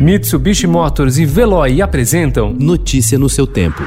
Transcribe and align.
Mitsubishi 0.00 0.66
Motors 0.66 1.18
e 1.18 1.26
Veloy 1.26 1.82
apresentam 1.82 2.54
Notícia 2.54 3.18
no 3.18 3.28
seu 3.28 3.46
tempo. 3.46 3.82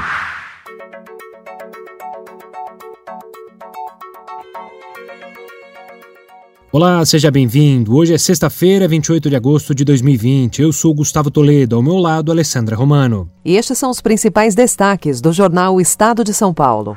Olá, 6.70 7.04
seja 7.04 7.32
bem-vindo. 7.32 7.96
Hoje 7.96 8.14
é 8.14 8.18
sexta-feira, 8.18 8.86
28 8.86 9.28
de 9.28 9.34
agosto 9.34 9.74
de 9.74 9.84
2020. 9.84 10.62
Eu 10.62 10.72
sou 10.72 10.94
Gustavo 10.94 11.32
Toledo, 11.32 11.74
ao 11.74 11.82
meu 11.82 11.96
lado, 11.96 12.30
Alessandra 12.30 12.76
Romano. 12.76 13.28
E 13.44 13.56
estes 13.56 13.76
são 13.76 13.90
os 13.90 14.00
principais 14.00 14.54
destaques 14.54 15.20
do 15.20 15.32
jornal 15.32 15.80
Estado 15.80 16.22
de 16.22 16.32
São 16.32 16.54
Paulo. 16.54 16.96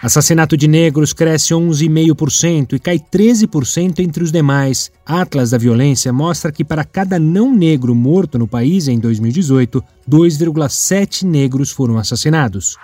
Assassinato 0.00 0.56
de 0.56 0.68
negros 0.68 1.12
cresce 1.12 1.52
11,5% 1.52 2.74
e 2.74 2.78
cai 2.78 3.00
13% 3.00 3.98
entre 3.98 4.22
os 4.22 4.30
demais. 4.30 4.92
Atlas 5.04 5.50
da 5.50 5.58
Violência 5.58 6.12
mostra 6.12 6.52
que 6.52 6.64
para 6.64 6.84
cada 6.84 7.18
não 7.18 7.52
negro 7.52 7.94
morto 7.96 8.38
no 8.38 8.46
país 8.46 8.86
em 8.86 8.98
2018, 9.00 9.82
2,7 10.08 11.24
negros 11.24 11.72
foram 11.72 11.98
assassinados. 11.98 12.76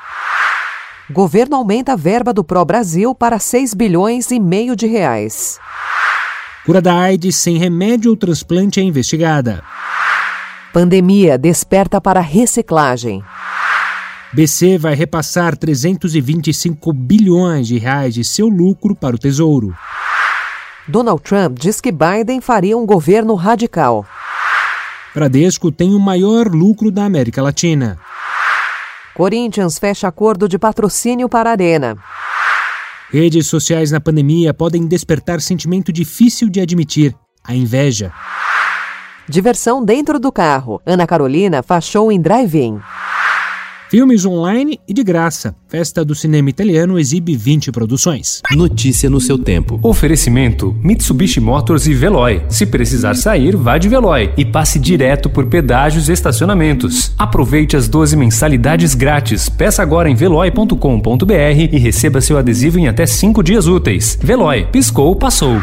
Governo 1.09 1.57
aumenta 1.57 1.93
a 1.93 1.97
verba 1.97 2.33
do 2.33 2.43
Pro 2.43 2.65
Brasil 2.65 3.15
para 3.15 3.39
6 3.39 3.75
bilhões 3.75 4.33
e 4.33 4.41
meio 4.41 4.75
de 4.75 4.87
reais. 4.87 5.61
Cura 6.67 6.81
da 6.81 6.99
AIDS 6.99 7.37
sem 7.37 7.59
remédio 7.59 8.11
ou 8.11 8.17
transplante 8.17 8.81
é 8.81 8.83
investigada. 8.83 9.63
Pandemia 10.73 11.39
desperta 11.39 12.01
para 12.01 12.21
reciclagem. 12.21 13.23
BC 14.35 14.79
vai 14.79 14.97
repassar 14.97 15.57
325 15.57 16.93
bilhões 16.93 17.69
de 17.69 17.79
reais 17.79 18.13
de 18.13 18.25
seu 18.25 18.49
lucro 18.49 18.93
para 18.93 19.15
o 19.15 19.19
Tesouro. 19.19 19.73
Donald 20.89 21.23
Trump 21.23 21.57
diz 21.57 21.81
que 21.81 21.93
Biden 21.93 22.41
faria 22.41 22.77
um 22.77 22.85
governo 22.85 23.37
radical. 23.37 24.05
Bradesco 25.15 25.71
tem 25.71 25.95
o 25.95 26.01
maior 26.01 26.49
lucro 26.49 26.91
da 26.91 27.05
América 27.05 27.41
Latina. 27.41 27.97
Corinthians 29.15 29.79
fecha 29.79 30.09
acordo 30.09 30.49
de 30.49 30.59
patrocínio 30.59 31.29
para 31.29 31.51
a 31.51 31.53
Arena. 31.53 31.97
Redes 33.13 33.47
sociais 33.47 33.93
na 33.93 34.01
pandemia 34.01 34.53
podem 34.53 34.85
despertar 34.85 35.41
sentimento 35.41 35.93
difícil 35.93 36.51
de 36.51 36.61
admitir: 36.61 37.15
a 37.45 37.55
inveja. 37.55 38.13
Diversão 39.29 39.85
dentro 39.85 40.19
do 40.19 40.33
carro. 40.33 40.83
Ana 40.85 41.07
Carolina 41.07 41.63
faz 41.63 41.85
show 41.85 42.11
em 42.11 42.21
drive-in. 42.21 42.81
Filmes 43.95 44.27
online 44.27 44.81
e 44.89 44.93
de 44.93 45.05
graça. 45.05 45.55
Festa 45.69 46.05
do 46.05 46.17
Cinema 46.17 46.51
Italiano 46.51 46.99
exibe 46.99 47.37
20 47.37 47.71
produções. 47.71 48.43
Notícia 48.51 49.09
no 49.09 49.21
seu 49.21 49.39
tempo. 49.39 49.79
Oferecimento: 49.85 50.77
Mitsubishi 50.83 51.39
Motors 51.39 51.87
e 51.87 51.95
Veloy. 51.95 52.43
Se 52.49 52.67
precisar 52.67 53.15
sair, 53.15 53.55
vá 53.55 53.79
de 53.79 53.89
Veloy 53.89 54.33
e 54.37 54.45
passe 54.45 54.81
direto 54.81 55.31
por 55.31 55.47
pedágios 55.47 56.09
e 56.09 56.13
estacionamentos. 56.13 57.13
Aproveite 57.17 57.77
as 57.77 57.87
12 57.87 58.17
mensalidades 58.17 58.97
grátis. 58.97 59.49
Peça 59.49 59.81
agora 59.81 60.11
em 60.11 60.17
veloy.com.br 60.17 61.33
e 61.73 61.79
receba 61.79 62.21
seu 62.21 62.37
adesivo 62.37 62.81
em 62.81 62.89
até 62.89 63.07
5 63.07 63.45
dias 63.45 63.69
úteis. 63.69 64.19
Veloy, 64.21 64.67
piscou, 64.73 65.15
passou. 65.15 65.63